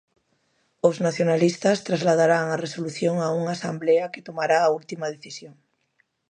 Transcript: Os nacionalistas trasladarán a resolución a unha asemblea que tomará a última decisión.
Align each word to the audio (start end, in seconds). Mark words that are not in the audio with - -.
Os 0.87 0.95
nacionalistas 1.05 1.83
trasladarán 1.87 2.45
a 2.49 2.61
resolución 2.65 3.15
a 3.19 3.27
unha 3.39 3.51
asemblea 3.57 4.11
que 4.13 4.25
tomará 4.27 4.57
a 4.63 4.73
última 4.79 5.05
decisión. 5.15 5.55